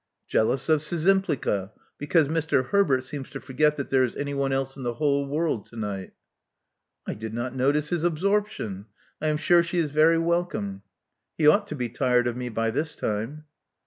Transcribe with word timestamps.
Jealous 0.27 0.67
of 0.67 0.79
Szczympliga, 0.79 1.69
because 1.99 2.27
Mister 2.27 2.63
Herbert 2.63 3.03
seems 3.03 3.29
to 3.29 3.39
forget 3.39 3.75
that 3.77 3.91
there 3.91 4.03
is 4.03 4.15
anyone 4.15 4.51
else 4.51 4.75
in 4.75 4.81
the 4.81 4.95
whole 4.95 5.27
world 5.27 5.67
to 5.67 5.75
night. 5.75 6.13
'* 6.77 7.07
I 7.07 7.13
did 7.13 7.35
not 7.35 7.53
notice 7.53 7.89
his 7.89 8.03
absorption. 8.03 8.87
I 9.21 9.27
am 9.27 9.37
sure 9.37 9.61
she 9.61 9.77
is 9.77 9.91
very 9.91 10.17
welcome. 10.17 10.81
He 11.37 11.45
ought 11.45 11.67
to 11.67 11.75
be 11.75 11.87
tired 11.87 12.25
of 12.25 12.35
me 12.35 12.49
by 12.49 12.71
this 12.71 12.95
time." 12.95 13.43